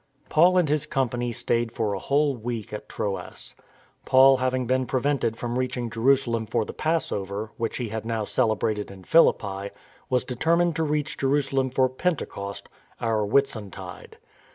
Paul 0.29 0.57
and 0.57 0.67
his 0.67 0.87
company 0.87 1.31
stayed 1.31 1.71
for 1.71 1.93
a 1.93 1.99
whole 1.99 2.35
week 2.35 2.73
at 2.73 2.89
Troas. 2.89 3.53
Paul 4.03 4.37
having 4.37 4.65
been 4.65 4.87
prevented 4.87 5.37
from 5.37 5.59
reach 5.59 5.77
ing 5.77 5.91
Jerusalem 5.91 6.47
for 6.47 6.65
the 6.65 6.73
Passover, 6.73 7.51
which 7.57 7.77
he 7.77 7.89
had 7.89 8.03
now 8.03 8.23
celebrated 8.25 8.89
in 8.89 9.03
Philippi, 9.03 9.69
was 10.09 10.23
determined 10.23 10.75
to 10.77 10.83
reach 10.83 11.19
Jeru 11.19 11.41
salem 11.41 11.69
for 11.69 11.87
Pentecost 11.87 12.67
(our 12.99 13.23
Whitsuntide). 13.27 14.17